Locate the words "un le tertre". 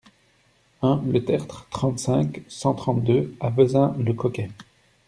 0.81-1.67